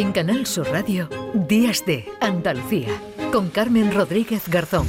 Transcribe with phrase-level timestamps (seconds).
[0.00, 2.88] En Canal Sur Radio, Días de Andalucía,
[3.30, 4.88] con Carmen Rodríguez Garzón.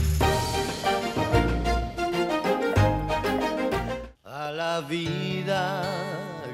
[4.23, 5.83] A la vida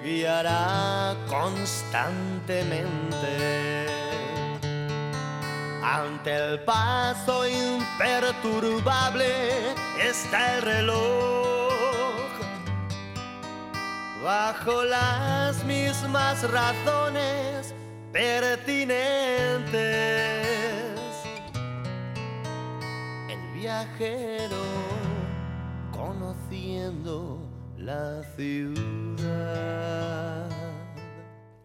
[0.04, 3.86] guiará constantemente.
[5.84, 9.70] Ante el paso imperturbable
[10.04, 11.76] está el reloj.
[14.24, 17.76] Bajo las mismas razones
[18.18, 19.78] pertinentes.
[23.30, 24.58] El viajero
[25.92, 29.68] conociendo la ciudad.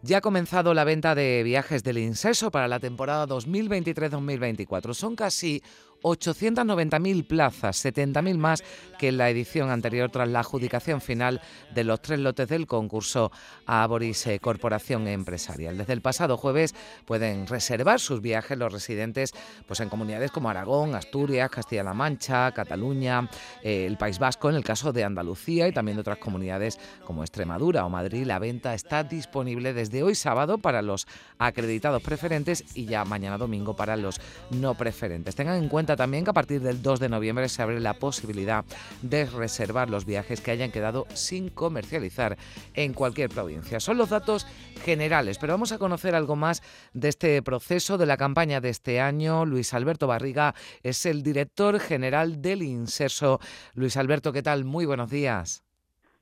[0.03, 4.93] Ya ha comenzado la venta de viajes del Inserso para la temporada 2023-2024.
[4.93, 5.63] Son casi
[6.03, 8.65] 890.000 plazas, 70.000 más
[8.99, 11.41] que en la edición anterior tras la adjudicación final
[11.75, 13.33] de los tres lotes del concurso
[13.67, 15.79] a Boris eh, Corporación Empresarial.
[15.79, 19.33] Desde el pasado jueves pueden reservar sus viajes los residentes
[19.67, 23.29] pues, en comunidades como Aragón, Asturias, Castilla-La Mancha, Cataluña,
[23.63, 27.23] eh, el País Vasco, en el caso de Andalucía y también de otras comunidades como
[27.23, 28.25] Extremadura o Madrid.
[28.27, 31.07] La venta está disponible desde hoy sábado para los
[31.39, 35.35] acreditados preferentes y ya mañana domingo para los no preferentes.
[35.35, 38.65] Tengan en cuenta también que a partir del 2 de noviembre se abre la posibilidad
[39.03, 42.37] de reservar los viajes que hayan quedado sin comercializar
[42.75, 43.81] en cualquier provincia.
[43.81, 44.47] Son los datos
[44.85, 46.63] generales, pero vamos a conocer algo más
[46.93, 49.45] de este proceso de la campaña de este año.
[49.45, 53.41] Luis Alberto Barriga es el director general del Inserso.
[53.75, 54.65] Luis Alberto, ¿qué tal?
[54.65, 55.65] Muy buenos días.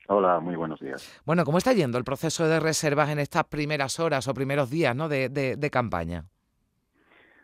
[0.08, 1.08] Hola, muy buenos días.
[1.24, 4.96] Bueno, ¿cómo está yendo el proceso de reservas en estas primeras horas o primeros días
[4.96, 5.08] ¿no?
[5.08, 6.26] de, de campaña?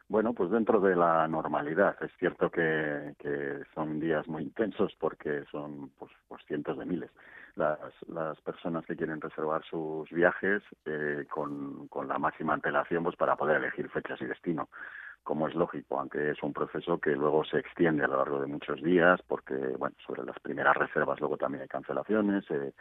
[0.08, 1.96] Bueno, pues dentro de la normalidad.
[2.00, 7.10] Es cierto que, que son días muy intensos porque son pues, pues cientos de miles
[7.56, 13.34] las, las personas que quieren reservar sus viajes eh, con, la máxima antelación pues para
[13.34, 14.68] poder elegir fechas y destino
[15.24, 18.46] como es lógico, aunque es un proceso que luego se extiende a lo largo de
[18.46, 22.72] muchos días, porque, bueno, sobre las primeras reservas luego también hay cancelaciones eh,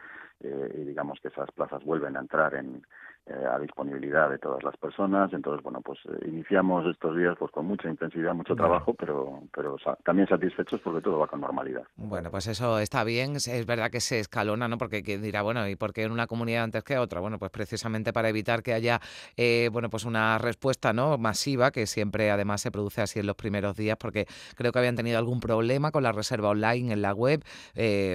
[0.42, 2.86] eh, y digamos que esas plazas vuelven a entrar en,
[3.28, 5.34] eh, a disponibilidad de todas las personas.
[5.34, 9.78] Entonces, bueno, pues eh, iniciamos estos días pues con mucha intensidad, mucho trabajo, pero, pero
[10.04, 11.82] también satisfechos porque todo va con normalidad.
[11.96, 13.36] Bueno, pues eso está bien.
[13.38, 14.78] Es verdad que se escalona, ¿no?
[14.78, 17.20] Porque dirá, bueno, ¿y por qué en una comunidad antes que otra?
[17.20, 19.02] Bueno, pues precisamente para evitar que haya,
[19.38, 21.18] eh, bueno, pues una respuesta, ¿no?
[21.18, 24.98] Masiva, que siempre además se produce así en los primeros días, porque creo que habían
[24.98, 27.44] tenido algún problema con la reserva online en la web.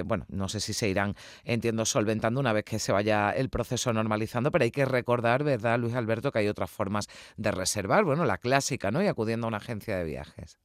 [0.05, 3.91] bueno, no sé si se irán, entiendo, solventando una vez que se vaya el proceso
[3.91, 7.07] normalizando, pero hay que recordar, ¿verdad, Luis Alberto, que hay otras formas
[7.37, 8.03] de reservar?
[8.03, 9.01] Bueno, la clásica, ¿no?
[9.01, 10.59] Y acudiendo a una agencia de viajes.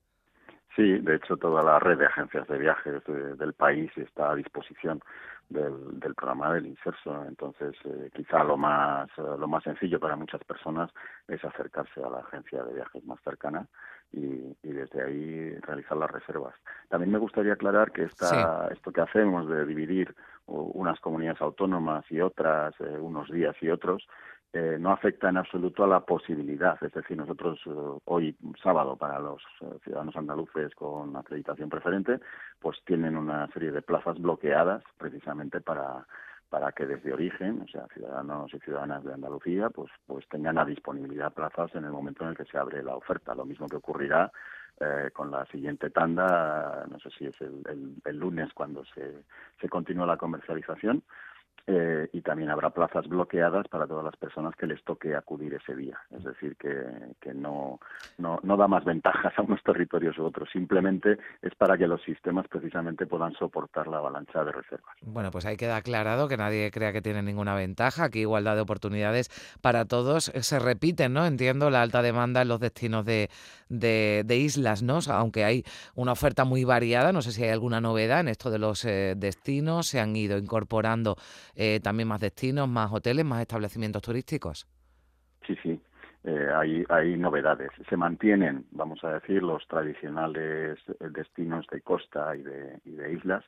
[0.77, 3.03] Sí, de hecho toda la red de agencias de viajes
[3.39, 5.01] del país está a disposición
[5.49, 7.25] del, del programa del Inserso.
[7.27, 10.91] Entonces, eh, quizá lo más eh, lo más sencillo para muchas personas
[11.29, 13.67] es acercarse a la agencia de viajes más cercana
[14.13, 16.55] y, y desde ahí realizar las reservas.
[16.89, 20.15] También me gustaría aclarar que esta, esto que hacemos de dividir
[20.47, 24.07] unas comunidades autónomas y otras, eh, unos días y otros,
[24.57, 26.83] eh, no afecta en absoluto a la posibilidad.
[26.83, 29.43] Es decir, nosotros eh, hoy, sábado, para los
[29.85, 32.21] ciudadanos andaluces con acreditación preferente,
[32.59, 36.07] pues tienen una serie de plazas bloqueadas precisamente para
[36.49, 40.65] para que desde origen, o sea, ciudadanos y ciudadanas de Andalucía, pues, pues tengan a
[40.65, 43.35] disponibilidad plazas en el momento en el que se abre la oferta.
[43.35, 44.31] Lo mismo que ocurrirá
[44.79, 49.25] eh, con la siguiente tanda, no sé si es el, el, lunes cuando se,
[49.61, 51.03] se continúa la comercialización,
[51.67, 55.75] eh, y también habrá plazas bloqueadas para todas las personas que les toque acudir ese
[55.75, 55.99] día.
[56.17, 56.75] Es decir, que,
[57.21, 57.81] que no,
[58.19, 62.03] no, no da más ventajas a unos territorios u otros, simplemente es para que los
[62.03, 64.97] sistemas precisamente puedan soportar la avalancha de reservas.
[65.03, 68.63] Bueno, pues ahí queda aclarado que nadie crea que tiene ninguna ventaja, aquí igualdad de
[68.63, 69.29] oportunidades
[69.61, 70.25] para todos.
[70.25, 71.27] Se repiten, ¿no?
[71.27, 73.29] Entiendo la alta demanda en los destinos de,
[73.69, 74.99] de, de islas, ¿no?
[75.11, 78.59] Aunque hay una oferta muy variada, no sé si hay alguna novedad en esto de
[78.59, 81.17] los eh, destinos, se han ido incorporando
[81.57, 84.67] eh, también más destinos, más hoteles, más establecimientos turísticos.
[85.47, 85.81] Sí, sí.
[86.25, 87.71] Eh, hay, hay novedades.
[87.89, 90.79] Se mantienen, vamos a decir, los tradicionales
[91.13, 93.45] destinos de costa y de, islas,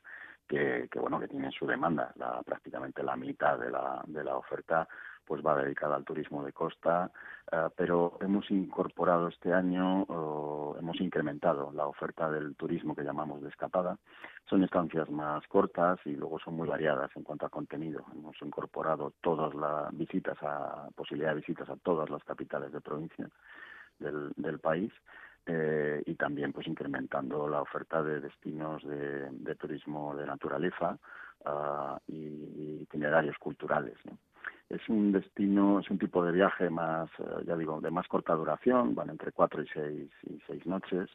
[0.47, 2.11] que, que, bueno que tienen su demanda.
[2.15, 4.87] La, prácticamente la mitad de la, oferta
[5.25, 7.11] pues va dedicada al turismo de costa,
[7.51, 10.07] eh, pero hemos incorporado este año,
[10.79, 13.99] hemos incrementado la oferta del turismo que llamamos de escapada.
[14.49, 18.03] Son estancias más cortas y luego son muy variadas en cuanto a contenido.
[18.15, 23.29] Hemos incorporado todas las visitas, a posibilidad de visitas a todas las capitales de provincia
[23.99, 24.91] del, país.
[25.45, 30.97] Eh, y también pues incrementando la oferta de destinos de, turismo de naturaleza
[31.45, 33.97] uh, y, itinerarios culturales.
[34.67, 38.33] es un destino, es un tipo de viaje más, eh, ya digo, de más corta
[38.33, 41.09] duración, van entre cuatro y seis, y seis noches,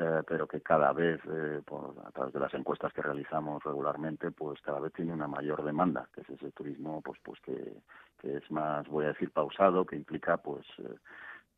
[0.00, 1.60] eh, pero que cada vez, eh,
[2.04, 6.08] a través de las encuestas que realizamos regularmente, pues cada vez tiene una mayor demanda,
[6.14, 7.82] que es ese turismo, pues, pues que,
[8.18, 10.98] que es más, voy a decir, pausado, que implica, pues, eh,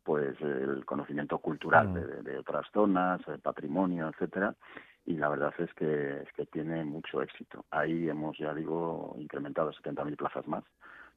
[0.03, 1.93] pues el conocimiento cultural mm.
[1.93, 4.55] de, de, otras zonas, el patrimonio, etcétera,
[5.05, 7.65] y la verdad es que es que tiene mucho éxito.
[7.69, 10.63] Ahí hemos, ya digo, incrementado 70.000 plazas más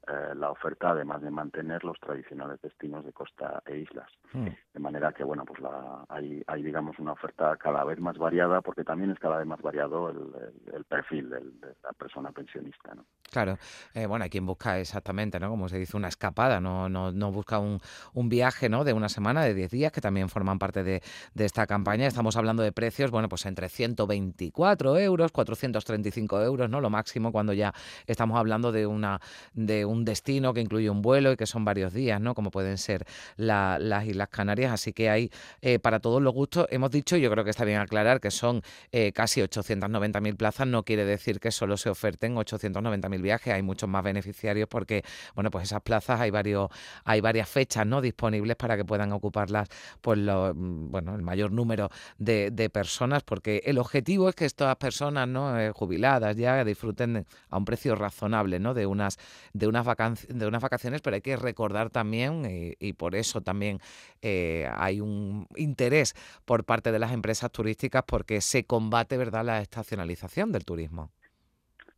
[0.06, 4.11] eh, la oferta, además de mantener los tradicionales destinos de costa e islas.
[4.33, 4.49] Hmm.
[4.73, 8.61] De manera que, bueno, pues la, hay, hay, digamos, una oferta cada vez más variada,
[8.61, 11.41] porque también es cada vez más variado el, el, perfil de
[11.83, 13.06] la persona pensionista, ¿no?
[13.31, 13.56] Claro,
[13.95, 15.49] eh, bueno, hay quien busca exactamente, ¿no?
[15.49, 17.81] Como se dice, una escapada, no, no, no busca un,
[18.12, 18.85] un viaje, ¿no?
[18.85, 21.03] De una semana, de 10 días, que también forman parte de,
[21.33, 22.06] de esta campaña.
[22.06, 26.81] Estamos hablando de precios, bueno, pues entre 124 euros, 435 euros, ¿no?
[26.81, 27.73] Lo máximo cuando ya
[28.06, 29.21] estamos hablando de una
[29.55, 32.35] de un destino que incluye un vuelo y que son varios días, ¿no?
[32.35, 33.06] Como pueden ser
[33.37, 34.73] las Islas Canarias.
[34.73, 35.31] Así que hay
[35.61, 36.67] eh, para todos los gustos.
[36.70, 38.62] Hemos dicho, yo creo que está bien aclarar, que son
[38.93, 40.67] eh, casi 890.000 plazas.
[40.67, 43.52] No quiere decir que solo se oferten 890.000 viajes.
[43.52, 45.05] Hay muchos más beneficiarios porque,
[45.35, 46.70] bueno, pues esas plazas hay varios,
[47.05, 48.00] hay varias fechas, ¿no?
[48.00, 49.69] Disponibles para que puedan ocuparlas,
[50.00, 54.75] pues, lo, mm, bueno, el mayor número de, personas, porque el objetivo es que estas
[54.76, 55.58] personas, ¿no?
[55.61, 58.73] Eh, jubiladas ya disfruten a un precio razonable, ¿no?
[58.73, 59.19] De unas,
[59.52, 62.43] de unas de unas vacaciones, pero hay que recordar también,
[62.79, 63.79] y, por eso también
[64.23, 66.15] eh, hay un interés
[66.45, 71.11] por parte de las empresas turísticas porque se combate verdad la estacionalización del turismo.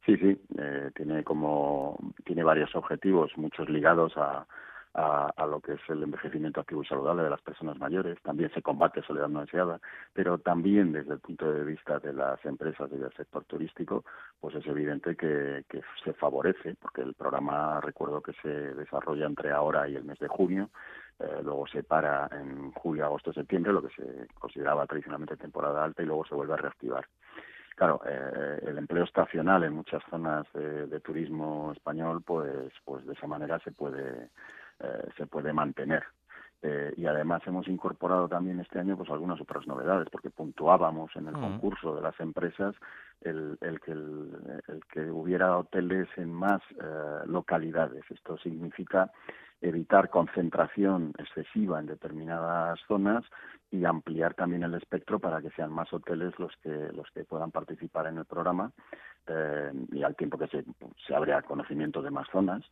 [0.04, 4.46] Sí, sí, eh, tiene como tiene varios objetivos, muchos ligados a,
[4.96, 8.62] a, lo que es el envejecimiento activo y saludable de las personas mayores, también se
[8.62, 9.78] combate soledad no deseada,
[10.14, 14.04] pero también desde el punto de vista de las empresas y del sector turístico,
[14.40, 19.52] pues es evidente que, que se favorece, porque el programa recuerdo que se desarrolla entre
[19.52, 20.70] ahora y el mes de junio,
[21.18, 26.02] eh, luego se para en julio, agosto, septiembre, lo que se consideraba tradicionalmente temporada alta
[26.02, 27.06] y luego se vuelve a reactivar.
[27.74, 33.12] Claro, eh, el empleo estacional en muchas zonas de, de, turismo español, pues, pues de
[33.12, 34.30] esa manera se puede
[34.80, 36.04] eh, se puede mantener.
[36.62, 41.28] Eh, y además hemos incorporado también este año pues algunas otras novedades porque puntuábamos en
[41.28, 42.74] el concurso de las empresas
[43.20, 48.04] el, el que el, que hubiera hoteles en más eh, localidades.
[48.10, 49.12] Esto significa
[49.60, 53.24] evitar concentración excesiva en determinadas zonas
[53.70, 57.50] y ampliar también el espectro para que sean más hoteles los que los que puedan
[57.50, 58.72] participar en el programa
[59.26, 60.64] eh, y al tiempo que se,
[61.06, 62.64] se abre conocimiento de más zonas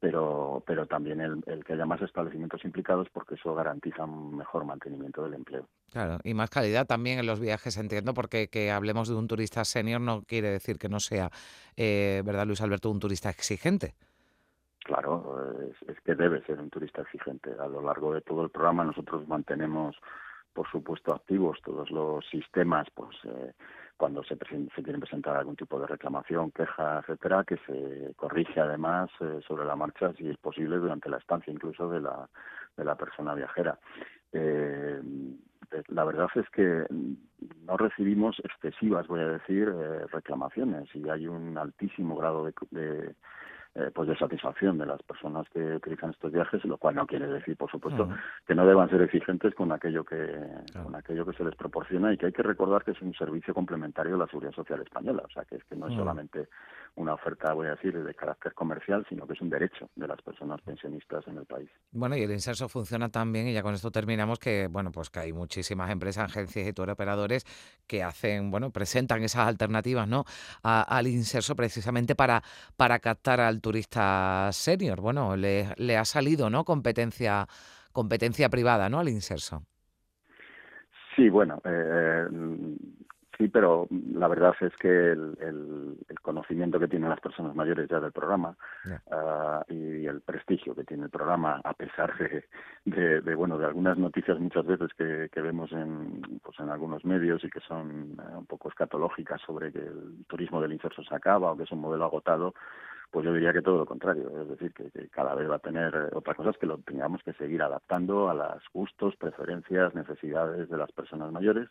[0.00, 4.64] pero, pero también el, el, que haya más establecimientos implicados porque eso garantiza un mejor
[4.64, 5.66] mantenimiento del empleo.
[5.92, 9.64] Claro, y más calidad también en los viajes, entiendo, porque que hablemos de un turista
[9.64, 11.30] senior no quiere decir que no sea,
[11.76, 13.94] eh, ¿verdad, Luis Alberto, un turista exigente?
[14.84, 17.50] Claro, es, es, que debe ser un turista exigente.
[17.60, 19.96] A lo largo de todo el programa nosotros mantenemos,
[20.52, 23.52] por supuesto, activos todos los sistemas, pues eh,
[23.96, 24.36] cuando se,
[24.74, 29.64] se quiere presentar algún tipo de reclamación, queja, etcétera, que se corrige además eh, sobre
[29.64, 32.28] la marcha si es posible durante la estancia incluso de la,
[32.76, 33.78] de la persona viajera.
[34.32, 35.02] Eh,
[35.88, 36.84] la verdad es que
[37.64, 43.14] no recibimos excesivas, voy a decir, eh, reclamaciones y hay un altísimo grado de, de
[43.74, 47.28] eh, pues de satisfacción de las personas que utilizan estos viajes, lo cual no quiere
[47.28, 48.08] decir, por supuesto,
[48.46, 50.40] que no deban ser exigentes con aquello que
[50.82, 53.54] con aquello que se les proporciona y que hay que recordar que es un servicio
[53.54, 56.48] complementario de la seguridad social española, o sea que es que no es solamente
[56.96, 60.20] una oferta, voy a decir, de carácter comercial, sino que es un derecho de las
[60.22, 61.70] personas pensionistas en el país.
[61.92, 65.20] Bueno, y el inserso funciona también, y ya con esto terminamos, que bueno, pues que
[65.20, 67.44] hay muchísimas empresas, agencias y operadores
[67.86, 70.24] que hacen, bueno, presentan esas alternativas, ¿no?
[70.62, 72.42] al inserso precisamente para,
[72.76, 75.00] para captar al turista senior.
[75.00, 76.64] Bueno, le, le ha salido, ¿no?
[76.64, 77.46] Competencia,
[77.92, 79.00] competencia privada, ¿no?
[79.00, 79.62] Al inserso.
[81.16, 82.26] Sí, bueno, eh,
[83.40, 87.98] Sí, pero la verdad es que el, el, conocimiento que tienen las personas mayores ya
[87.98, 88.54] del programa
[89.10, 92.12] ah, y el prestigio que tiene el programa, a pesar
[92.84, 97.02] de, de, bueno de algunas noticias muchas veces que, que, vemos en pues en algunos
[97.06, 101.14] medios y que son eh, un poco escatológicas sobre que el turismo del inserso se
[101.14, 102.52] acaba o que es un modelo agotado,
[103.10, 105.60] pues yo diría que todo lo contrario, es decir, que, que cada vez va a
[105.60, 110.68] tener eh, otras cosas que lo tengamos que seguir adaptando a los gustos, preferencias, necesidades
[110.68, 111.68] de las personas mayores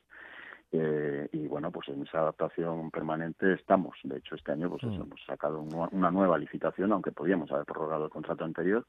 [0.71, 3.97] eh, y bueno, pues en esa adaptación permanente estamos.
[4.03, 5.01] De hecho, este año pues mm.
[5.01, 8.85] hemos sacado una nueva licitación, aunque podíamos haber prorrogado el contrato anterior,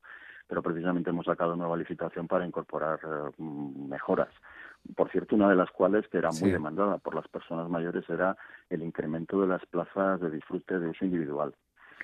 [0.47, 4.29] pero precisamente hemos sacado nueva licitación para incorporar eh, mejoras.
[4.95, 8.37] Por cierto, una de las cuales que era muy demandada por las personas mayores era
[8.69, 11.55] el incremento de las plazas de disfrute de uso individual.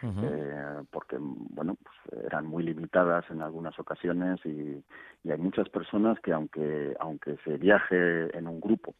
[0.02, 4.82] Eh, porque bueno pues eran muy limitadas en algunas ocasiones y,
[5.24, 8.94] y hay muchas personas que aunque aunque se viaje en un grupo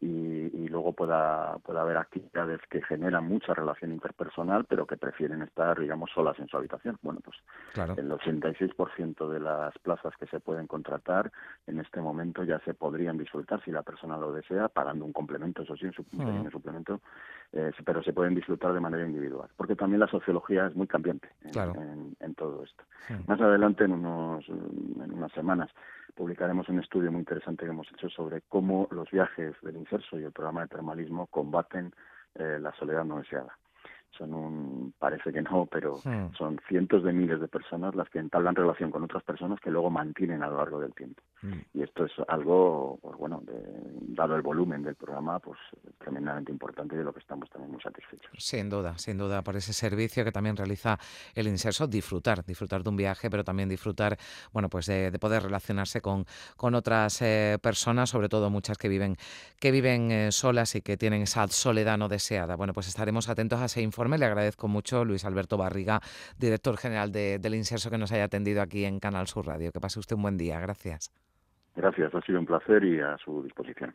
[0.00, 0.39] y,
[0.80, 6.10] luego pueda, pueda haber actividades que generan mucha relación interpersonal, pero que prefieren estar, digamos,
[6.14, 6.98] solas en su habitación.
[7.02, 7.36] Bueno, pues
[7.98, 11.30] el 86% de las plazas que se pueden contratar
[11.66, 15.62] en este momento ya se podrían disfrutar si la persona lo desea, pagando un complemento,
[15.62, 16.50] eso sí, un, mm.
[16.50, 17.00] suplemento,
[17.52, 21.28] eh, pero se pueden disfrutar de manera individual, porque también la sociología es muy cambiante
[21.42, 22.84] en, en, todo esto.
[23.26, 25.68] Más adelante, en, unos, en unas semanas,
[26.20, 30.24] publicaremos un estudio muy interesante que hemos hecho sobre cómo los viajes del inserso y
[30.24, 31.94] el programa de termalismo combaten
[32.34, 33.56] eh, la soledad no deseada
[34.16, 35.98] son un, parece que no, pero
[36.36, 39.90] son cientos de miles de personas las que entablan relación con otras personas que luego
[39.90, 41.22] mantienen a lo largo del tiempo.
[41.42, 41.52] Mm.
[41.74, 43.42] Y esto es algo, pues bueno,
[44.00, 45.58] dado el volumen del programa, pues
[45.98, 48.30] tremendamente importante y de lo que estamos también muy satisfechos.
[48.36, 50.98] Sin duda, sin duda, por ese servicio que también realiza
[51.34, 54.18] el Inserso, disfrutar, disfrutar de un viaje, pero también disfrutar,
[54.52, 56.24] bueno, pues de, poder relacionarse con,
[56.56, 59.16] con otras eh, personas, sobre todo muchas que viven,
[59.58, 62.56] que viven eh, solas y que tienen esa soledad no deseada.
[62.56, 66.00] Bueno, pues estaremos atentos a ese informe le agradezco mucho, Luis Alberto Barriga,
[66.38, 69.72] director general de, del Inserso, que nos haya atendido aquí en Canal Sur Radio.
[69.72, 70.58] Que pase usted un buen día.
[70.58, 71.12] Gracias.
[71.76, 73.94] Gracias, ha sido un placer y a su disposición.